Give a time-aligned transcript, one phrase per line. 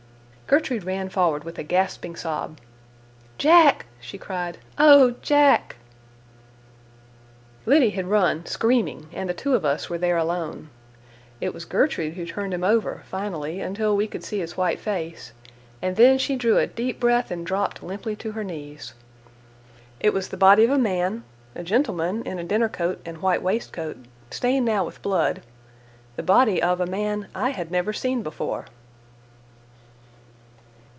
[0.51, 2.59] Gertrude ran forward with a gasping sob.
[3.37, 5.77] "Jack," she cried, "oh, Jack!"
[7.65, 10.69] Liddy had run, screaming, and the two of us were there alone.
[11.39, 15.31] It was Gertrude who turned him over, finally, until we could see his white face,
[15.81, 18.93] and then she drew a deep breath and dropped limply to her knees.
[20.01, 21.23] It was the body of a man,
[21.55, 23.95] a gentleman, in a dinner coat and white waistcoat,
[24.31, 28.65] stained now with blood—the body of a man I had never seen before.